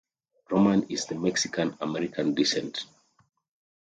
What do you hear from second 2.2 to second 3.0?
descent.